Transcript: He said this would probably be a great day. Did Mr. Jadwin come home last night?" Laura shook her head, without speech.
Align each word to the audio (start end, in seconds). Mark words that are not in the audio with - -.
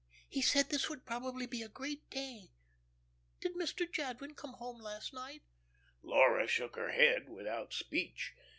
He 0.27 0.41
said 0.41 0.69
this 0.71 0.89
would 0.89 1.05
probably 1.05 1.45
be 1.45 1.61
a 1.61 1.69
great 1.69 2.09
day. 2.09 2.49
Did 3.39 3.53
Mr. 3.55 3.85
Jadwin 3.87 4.33
come 4.33 4.53
home 4.53 4.81
last 4.81 5.13
night?" 5.13 5.43
Laura 6.01 6.47
shook 6.47 6.75
her 6.75 6.89
head, 6.91 7.29
without 7.29 7.71
speech. 7.71 8.33